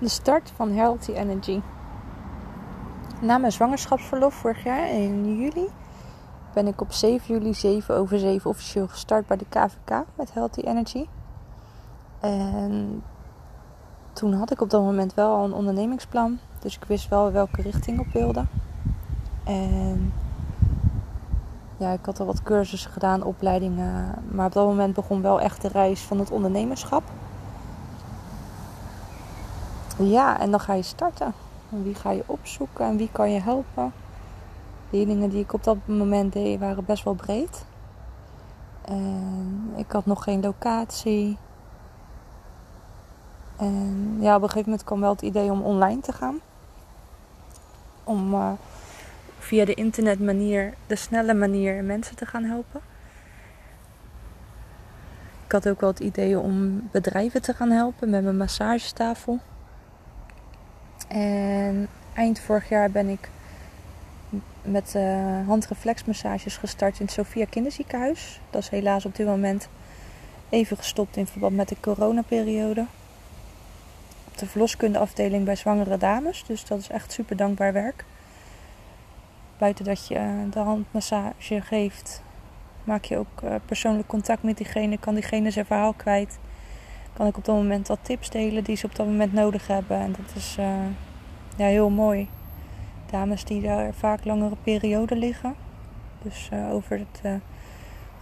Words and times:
de 0.00 0.08
start 0.08 0.52
van 0.56 0.72
Healthy 0.72 1.12
Energy. 1.12 1.60
Na 3.20 3.38
mijn 3.38 3.52
zwangerschapsverlof 3.52 4.34
vorig 4.34 4.64
jaar 4.64 4.90
in 4.90 5.38
juli 5.38 5.68
ben 6.52 6.66
ik 6.66 6.80
op 6.80 6.92
7 6.92 7.34
juli 7.34 7.54
7 7.54 7.96
over 7.96 8.18
7 8.18 8.50
officieel 8.50 8.88
gestart 8.88 9.26
bij 9.26 9.36
de 9.36 9.46
KVK 9.48 10.04
met 10.14 10.32
Healthy 10.32 10.60
Energy. 10.60 11.06
En 12.20 13.02
toen 14.12 14.32
had 14.32 14.50
ik 14.50 14.60
op 14.60 14.70
dat 14.70 14.82
moment 14.82 15.14
wel 15.14 15.36
al 15.36 15.44
een 15.44 15.52
ondernemingsplan. 15.52 16.38
Dus 16.58 16.76
ik 16.76 16.84
wist 16.84 17.08
wel 17.08 17.32
welke 17.32 17.62
richting 17.62 18.00
op 18.00 18.12
wilde. 18.12 18.44
En 19.44 20.12
ja, 21.76 21.90
ik 21.90 22.06
had 22.06 22.20
al 22.20 22.26
wat 22.26 22.42
cursussen 22.42 22.90
gedaan, 22.90 23.22
opleidingen. 23.22 24.14
Maar 24.30 24.46
op 24.46 24.52
dat 24.52 24.66
moment 24.66 24.94
begon 24.94 25.22
wel 25.22 25.40
echt 25.40 25.62
de 25.62 25.68
reis 25.68 26.00
van 26.00 26.18
het 26.18 26.30
ondernemerschap. 26.30 27.02
Ja, 29.98 30.40
en 30.40 30.50
dan 30.50 30.60
ga 30.60 30.74
je 30.74 30.82
starten. 30.82 31.34
Wie 31.68 31.94
ga 31.94 32.10
je 32.10 32.22
opzoeken 32.26 32.84
en 32.84 32.96
wie 32.96 33.08
kan 33.12 33.32
je 33.32 33.40
helpen? 33.40 33.92
De 34.90 35.06
dingen 35.06 35.30
die 35.30 35.40
ik 35.40 35.52
op 35.52 35.64
dat 35.64 35.76
moment 35.84 36.32
deed 36.32 36.58
waren 36.58 36.84
best 36.84 37.04
wel 37.04 37.14
breed. 37.14 37.64
En 38.84 39.72
ik 39.76 39.92
had 39.92 40.06
nog 40.06 40.22
geen 40.24 40.40
locatie. 40.40 41.38
En 43.56 44.16
ja, 44.20 44.36
op 44.36 44.42
een 44.42 44.48
gegeven 44.48 44.70
moment 44.70 44.86
kwam 44.86 45.00
wel 45.00 45.10
het 45.10 45.22
idee 45.22 45.50
om 45.50 45.62
online 45.62 46.00
te 46.00 46.12
gaan. 46.12 46.40
Om 48.04 48.34
uh, 48.34 48.52
via 49.38 49.64
de 49.64 49.74
internetmanier, 49.74 50.74
de 50.86 50.96
snelle 50.96 51.34
manier, 51.34 51.84
mensen 51.84 52.16
te 52.16 52.26
gaan 52.26 52.44
helpen. 52.44 52.80
Ik 55.44 55.52
had 55.52 55.68
ook 55.68 55.80
wel 55.80 55.90
het 55.90 56.00
idee 56.00 56.38
om 56.38 56.88
bedrijven 56.90 57.42
te 57.42 57.54
gaan 57.54 57.70
helpen 57.70 58.10
met 58.10 58.22
mijn 58.22 58.36
massagetafel. 58.36 59.38
En 61.12 61.88
eind 62.14 62.40
vorig 62.40 62.68
jaar 62.68 62.90
ben 62.90 63.08
ik 63.08 63.30
met 64.62 64.92
uh, 64.96 65.46
handreflexmassages 65.46 66.56
gestart 66.56 66.98
in 66.98 67.04
het 67.04 67.14
Sophia 67.14 67.44
Kinderziekenhuis. 67.44 68.40
Dat 68.50 68.62
is 68.62 68.68
helaas 68.68 69.04
op 69.04 69.16
dit 69.16 69.26
moment 69.26 69.68
even 70.48 70.76
gestopt 70.76 71.16
in 71.16 71.26
verband 71.26 71.56
met 71.56 71.68
de 71.68 71.76
coronaperiode. 71.80 72.86
Op 74.28 74.38
de 74.38 74.46
verloskundeafdeling 74.46 75.44
bij 75.44 75.56
zwangere 75.56 75.96
dames. 75.96 76.44
Dus 76.46 76.64
dat 76.64 76.78
is 76.78 76.88
echt 76.88 77.12
super 77.12 77.36
dankbaar 77.36 77.72
werk. 77.72 78.04
Buiten 79.58 79.84
dat 79.84 80.06
je 80.06 80.14
eh, 80.14 80.30
de 80.50 80.58
handmassage 80.58 81.60
geeft, 81.60 82.22
maak 82.84 83.04
je 83.04 83.16
ook 83.16 83.42
uh, 83.44 83.54
persoonlijk 83.64 84.08
contact 84.08 84.42
met 84.42 84.56
diegene. 84.56 84.98
Kan 84.98 85.14
diegene 85.14 85.50
zijn 85.50 85.66
verhaal 85.66 85.92
kwijt 85.92 86.38
kan 87.12 87.26
ik 87.26 87.36
op 87.36 87.44
dat 87.44 87.56
moment 87.56 87.88
wat 87.88 87.98
tips 88.02 88.30
delen 88.30 88.64
die 88.64 88.76
ze 88.76 88.86
op 88.86 88.94
dat 88.94 89.06
moment 89.06 89.32
nodig 89.32 89.66
hebben. 89.66 89.96
En 89.96 90.12
dat 90.12 90.34
is 90.36 90.56
uh, 90.58 90.66
ja, 91.56 91.66
heel 91.66 91.90
mooi. 91.90 92.28
Dames 93.10 93.44
die 93.44 93.62
daar 93.62 93.94
vaak 93.94 94.24
langere 94.24 94.56
perioden 94.62 95.18
liggen. 95.18 95.54
Dus 96.22 96.48
uh, 96.52 96.72
over 96.72 96.98
het 96.98 97.20
uh, 97.24 97.34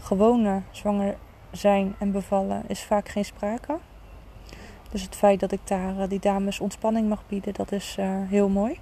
gewone 0.00 0.62
zwanger 0.70 1.16
zijn 1.50 1.94
en 1.98 2.12
bevallen 2.12 2.62
is 2.66 2.82
vaak 2.82 3.08
geen 3.08 3.24
sprake. 3.24 3.78
Dus 4.90 5.02
het 5.02 5.16
feit 5.16 5.40
dat 5.40 5.52
ik 5.52 5.60
daar 5.64 6.08
die 6.08 6.20
dames 6.20 6.60
ontspanning 6.60 7.08
mag 7.08 7.26
bieden, 7.26 7.54
dat 7.54 7.72
is 7.72 7.96
heel 8.28 8.48
mooi. 8.48 8.80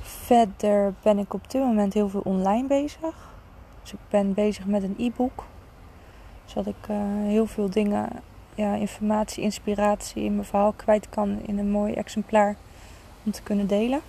Verder 0.00 0.94
ben 1.02 1.18
ik 1.18 1.34
op 1.34 1.50
dit 1.50 1.62
moment 1.62 1.94
heel 1.94 2.08
veel 2.08 2.20
online 2.24 2.66
bezig. 2.66 3.32
Dus 3.82 3.92
ik 3.92 3.98
ben 4.08 4.34
bezig 4.34 4.66
met 4.66 4.82
een 4.82 4.94
e-book 4.98 5.44
zodat 6.54 6.74
ik 6.80 6.88
uh, 6.88 6.96
heel 7.26 7.46
veel 7.46 7.70
dingen, 7.70 8.08
ja, 8.54 8.74
informatie, 8.74 9.42
inspiratie 9.42 10.24
in 10.24 10.34
mijn 10.34 10.46
verhaal 10.46 10.72
kwijt 10.72 11.08
kan 11.08 11.38
in 11.46 11.58
een 11.58 11.70
mooi 11.70 11.92
exemplaar 11.92 12.56
om 13.22 13.32
te 13.32 13.42
kunnen 13.42 13.66
delen. 13.66 14.00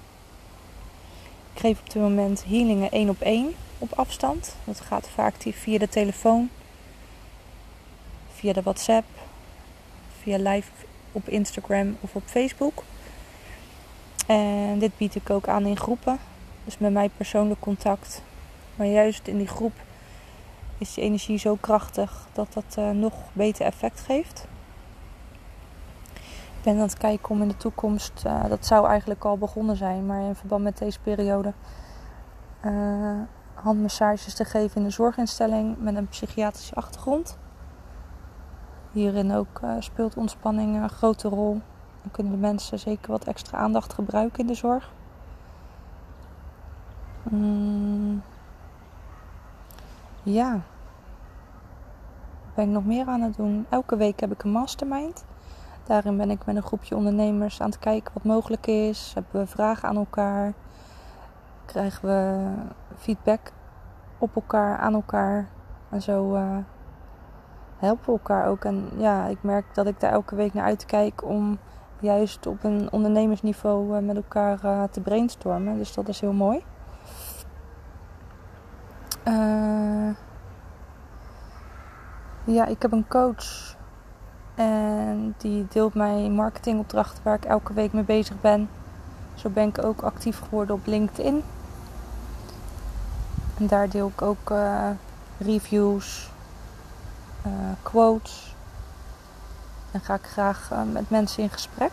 Ik 1.53 1.59
geef 1.59 1.79
op 1.79 1.89
dit 1.89 2.01
moment 2.01 2.43
healingen 2.43 2.91
één 2.91 3.09
op 3.09 3.21
één 3.21 3.53
op 3.77 3.91
afstand. 3.93 4.55
Dat 4.63 4.81
gaat 4.81 5.09
vaak 5.09 5.35
via 5.37 5.77
de 5.77 5.89
telefoon, 5.89 6.49
via 8.33 8.53
de 8.53 8.61
WhatsApp, 8.61 9.05
via 10.21 10.37
live 10.37 10.71
op 11.11 11.29
Instagram 11.29 11.97
of 12.01 12.15
op 12.15 12.23
Facebook. 12.25 12.83
En 14.27 14.79
dit 14.79 14.97
bied 14.97 15.15
ik 15.15 15.29
ook 15.29 15.47
aan 15.47 15.65
in 15.65 15.77
groepen. 15.77 16.19
Dus 16.63 16.77
met 16.77 16.93
mij 16.93 17.09
persoonlijk 17.17 17.59
contact. 17.59 18.21
Maar 18.75 18.87
juist 18.87 19.27
in 19.27 19.37
die 19.37 19.47
groep 19.47 19.73
is 20.77 20.93
die 20.93 21.03
energie 21.03 21.37
zo 21.37 21.55
krachtig 21.55 22.27
dat 22.33 22.53
dat 22.53 22.75
uh, 22.79 22.89
nog 22.89 23.13
beter 23.33 23.65
effect 23.65 23.99
geeft. 23.99 24.47
Ik 26.57 26.71
ben 26.71 26.73
aan 26.73 26.79
het 26.79 26.97
kijken 26.97 27.29
om 27.29 27.41
in 27.41 27.47
de 27.47 27.57
toekomst, 27.57 28.23
uh, 28.27 28.45
dat 28.49 28.65
zou 28.65 28.87
eigenlijk 28.87 29.25
al 29.25 29.37
begonnen 29.37 29.75
zijn, 29.75 30.05
maar 30.05 30.21
in 30.21 30.35
verband 30.35 30.63
met 30.63 30.77
deze 30.77 30.99
periode, 30.99 31.53
uh, 32.65 33.19
handmassages 33.53 34.33
te 34.33 34.45
geven 34.45 34.77
in 34.77 34.85
een 34.85 34.91
zorginstelling 34.91 35.75
met 35.79 35.95
een 35.95 36.07
psychiatrische 36.07 36.75
achtergrond. 36.75 37.37
Hierin 38.91 39.33
ook 39.33 39.61
speelt 39.79 40.17
ontspanning 40.17 40.75
een 40.75 40.89
grote 40.89 41.27
rol. 41.27 41.61
Dan 42.01 42.11
kunnen 42.11 42.33
de 42.33 42.39
mensen 42.39 42.79
zeker 42.79 43.11
wat 43.11 43.23
extra 43.23 43.57
aandacht 43.57 43.93
gebruiken 43.93 44.39
in 44.39 44.47
de 44.47 44.53
zorg. 44.53 44.91
Mm. 47.23 47.74
Ja. 50.25 50.61
Ben 52.53 52.65
ik 52.65 52.71
nog 52.71 52.85
meer 52.85 53.07
aan 53.07 53.21
het 53.21 53.35
doen? 53.35 53.65
Elke 53.69 53.95
week 53.95 54.19
heb 54.19 54.31
ik 54.31 54.43
een 54.43 54.51
mastermind. 54.51 55.25
Daarin 55.83 56.17
ben 56.17 56.29
ik 56.29 56.45
met 56.45 56.55
een 56.55 56.63
groepje 56.63 56.95
ondernemers 56.95 57.61
aan 57.61 57.69
het 57.69 57.79
kijken 57.79 58.13
wat 58.13 58.23
mogelijk 58.23 58.67
is. 58.67 59.11
Hebben 59.13 59.41
we 59.41 59.47
vragen 59.47 59.89
aan 59.89 59.95
elkaar. 59.95 60.53
Krijgen 61.65 62.07
we 62.07 62.49
feedback 62.95 63.51
op 64.17 64.35
elkaar, 64.35 64.77
aan 64.77 64.93
elkaar. 64.93 65.47
En 65.89 66.01
zo 66.01 66.35
uh, 66.35 66.57
helpen 67.77 68.05
we 68.05 68.11
elkaar 68.11 68.47
ook. 68.47 68.65
En 68.65 68.89
ja, 68.97 69.25
ik 69.25 69.43
merk 69.43 69.65
dat 69.73 69.85
ik 69.85 69.99
daar 69.99 70.11
elke 70.11 70.35
week 70.35 70.53
naar 70.53 70.65
uitkijk 70.65 71.23
om 71.23 71.57
juist 71.99 72.47
op 72.47 72.63
een 72.63 72.91
ondernemersniveau 72.91 73.95
uh, 73.95 74.05
met 74.05 74.15
elkaar 74.15 74.59
uh, 74.65 74.83
te 74.83 75.01
brainstormen. 75.01 75.77
Dus 75.77 75.93
dat 75.93 76.07
is 76.07 76.19
heel 76.19 76.33
mooi. 76.33 76.63
Uh, 79.27 79.64
ja, 82.45 82.65
ik 82.65 82.81
heb 82.81 82.91
een 82.91 83.07
coach. 83.07 83.75
En 84.55 85.35
die 85.37 85.67
deelt 85.69 85.93
mij 85.93 86.29
marketingopdrachten 86.29 87.23
waar 87.23 87.35
ik 87.35 87.45
elke 87.45 87.73
week 87.73 87.93
mee 87.93 88.03
bezig 88.03 88.41
ben. 88.41 88.69
Zo 89.33 89.49
ben 89.49 89.67
ik 89.67 89.83
ook 89.83 90.01
actief 90.01 90.39
geworden 90.39 90.75
op 90.75 90.85
LinkedIn. 90.85 91.43
En 93.57 93.67
daar 93.67 93.89
deel 93.89 94.07
ik 94.07 94.21
ook 94.21 94.49
uh, 94.49 94.89
reviews, 95.37 96.29
uh, 97.47 97.53
quotes. 97.81 98.55
En 99.91 99.99
ga 99.99 100.13
ik 100.13 100.25
graag 100.25 100.69
uh, 100.71 100.79
met 100.91 101.09
mensen 101.09 101.43
in 101.43 101.49
gesprek. 101.49 101.91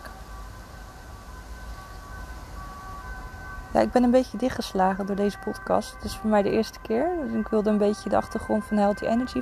Ja, 3.73 3.79
ik 3.79 3.91
ben 3.91 4.03
een 4.03 4.11
beetje 4.11 4.37
dichtgeslagen 4.37 5.05
door 5.05 5.15
deze 5.15 5.39
podcast. 5.39 5.93
Het 5.93 6.03
is 6.03 6.17
voor 6.17 6.29
mij 6.29 6.41
de 6.41 6.49
eerste 6.49 6.79
keer. 6.79 7.09
Dus 7.23 7.33
ik 7.33 7.47
wilde 7.47 7.69
een 7.69 7.77
beetje 7.77 8.09
de 8.09 8.15
achtergrond 8.15 8.65
van 8.65 8.77
Healthy 8.77 9.05
Energy 9.05 9.41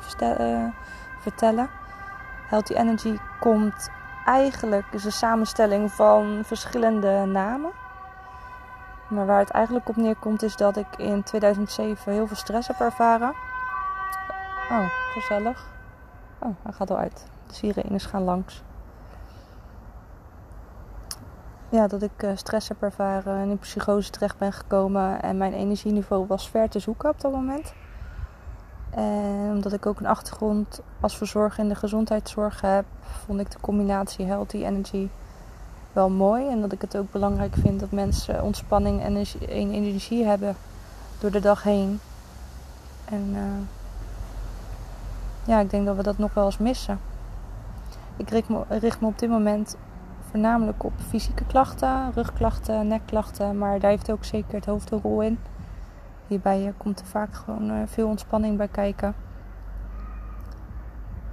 vertellen. 1.19 1.69
Healthy 2.47 2.73
Energy 2.73 3.17
komt 3.39 3.89
eigenlijk, 4.25 4.85
is 4.91 5.05
een 5.05 5.11
samenstelling 5.11 5.91
van 5.91 6.41
verschillende 6.43 7.25
namen. 7.25 7.71
Maar 9.07 9.25
waar 9.25 9.39
het 9.39 9.49
eigenlijk 9.49 9.89
op 9.89 9.95
neerkomt 9.95 10.43
is 10.43 10.55
dat 10.55 10.77
ik 10.77 10.87
in 10.97 11.23
2007 11.23 12.11
heel 12.11 12.27
veel 12.27 12.35
stress 12.35 12.67
heb 12.67 12.79
ervaren. 12.79 13.33
Oh, 14.69 14.85
gezellig. 15.13 15.67
Oh, 16.39 16.55
hij 16.63 16.73
gaat 16.73 16.91
al 16.91 16.97
uit. 16.97 17.25
De 17.47 17.53
sirenes 17.53 18.05
gaan 18.05 18.23
langs. 18.23 18.63
Ja, 21.71 21.87
dat 21.87 22.01
ik 22.01 22.25
stress 22.35 22.67
heb 22.67 22.83
ervaren 22.83 23.37
en 23.37 23.49
in 23.49 23.59
psychose 23.59 24.09
terecht 24.09 24.37
ben 24.37 24.53
gekomen. 24.53 25.21
En 25.21 25.37
mijn 25.37 25.53
energieniveau 25.53 26.27
was 26.27 26.49
ver 26.49 26.69
te 26.69 26.79
zoeken 26.79 27.09
op 27.09 27.21
dat 27.21 27.31
moment. 27.31 27.73
En 28.89 29.49
omdat 29.51 29.73
ik 29.73 29.85
ook 29.85 29.99
een 29.99 30.05
achtergrond 30.05 30.81
als 30.99 31.17
verzorger 31.17 31.63
in 31.63 31.69
de 31.69 31.75
gezondheidszorg 31.75 32.61
heb, 32.61 32.85
vond 33.25 33.39
ik 33.39 33.51
de 33.51 33.59
combinatie 33.61 34.25
healthy 34.25 34.63
energy 34.63 35.07
wel 35.93 36.09
mooi. 36.09 36.49
En 36.49 36.61
dat 36.61 36.71
ik 36.71 36.81
het 36.81 36.97
ook 36.97 37.11
belangrijk 37.11 37.55
vind 37.55 37.79
dat 37.79 37.91
mensen 37.91 38.43
ontspanning 38.43 39.01
en 39.01 39.25
energie 39.47 40.25
hebben 40.25 40.55
door 41.19 41.31
de 41.31 41.39
dag 41.39 41.63
heen. 41.63 41.99
En 43.05 43.29
uh, 43.33 43.41
ja, 45.43 45.59
ik 45.59 45.69
denk 45.69 45.85
dat 45.85 45.95
we 45.95 46.03
dat 46.03 46.17
nog 46.17 46.33
wel 46.33 46.45
eens 46.45 46.57
missen. 46.57 46.99
Ik 48.17 48.29
richt 48.29 48.49
me, 48.49 48.63
richt 48.69 49.01
me 49.01 49.07
op 49.07 49.19
dit 49.19 49.29
moment 49.29 49.75
voornamelijk 50.31 50.83
op 50.83 50.93
fysieke 51.07 51.45
klachten, 51.45 52.11
rugklachten, 52.13 52.87
nekklachten. 52.87 53.57
Maar 53.57 53.79
daar 53.79 53.89
heeft 53.89 54.11
ook 54.11 54.23
zeker 54.23 54.53
het 54.53 54.65
hoofd 54.65 54.91
een 54.91 55.01
rol 55.01 55.21
in. 55.21 55.39
Hierbij 56.27 56.67
eh, 56.67 56.73
komt 56.77 56.99
er 56.99 57.05
vaak 57.05 57.33
gewoon 57.33 57.69
eh, 57.69 57.77
veel 57.85 58.07
ontspanning 58.07 58.57
bij 58.57 58.67
kijken. 58.67 59.13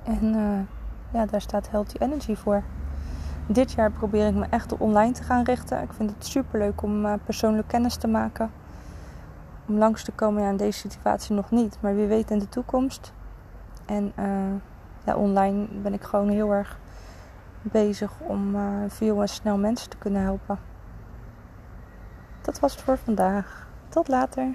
En 0.04 0.34
eh, 0.34 0.60
ja, 1.12 1.26
daar 1.26 1.40
staat 1.40 1.70
Healthy 1.70 1.96
Energy 1.98 2.34
voor. 2.34 2.62
Dit 3.46 3.72
jaar 3.72 3.90
probeer 3.90 4.26
ik 4.26 4.34
me 4.34 4.46
echt 4.50 4.72
op 4.72 4.80
online 4.80 5.12
te 5.12 5.22
gaan 5.22 5.44
richten. 5.44 5.82
Ik 5.82 5.92
vind 5.92 6.10
het 6.10 6.26
superleuk 6.26 6.82
om 6.82 7.04
uh, 7.04 7.12
persoonlijk 7.24 7.68
kennis 7.68 7.96
te 7.96 8.08
maken. 8.08 8.50
Om 9.66 9.78
langs 9.78 10.04
te 10.04 10.12
komen 10.12 10.42
ja, 10.42 10.48
in 10.48 10.56
deze 10.56 10.78
situatie 10.78 11.34
nog 11.34 11.50
niet, 11.50 11.78
maar 11.80 11.94
wie 11.94 12.06
weet 12.06 12.30
in 12.30 12.38
de 12.38 12.48
toekomst. 12.48 13.12
En 13.86 14.12
ja, 15.04 15.16
online 15.16 15.66
ben 15.82 15.92
ik 15.92 16.02
gewoon 16.02 16.28
heel 16.28 16.52
erg 16.52 16.78
bezig 17.72 18.12
om 18.18 18.54
eh, 18.54 18.62
veel 18.88 19.20
en 19.20 19.28
snel 19.28 19.58
mensen 19.58 19.90
te 19.90 19.96
kunnen 19.96 20.22
helpen. 20.22 20.58
Dat 22.42 22.60
was 22.60 22.72
het 22.72 22.82
voor 22.82 22.98
vandaag. 22.98 23.68
Tot 23.88 24.08
later. 24.08 24.54